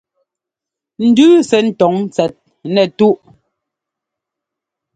[1.07, 2.33] Ndʉʉ sɛ́ ńtɔ́ŋ tsɛt
[2.73, 3.17] nɛtúꞌ.